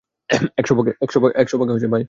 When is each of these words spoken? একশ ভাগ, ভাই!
একশ 0.57 0.71
ভাগ, 0.71 0.85
ভাই! 1.87 1.99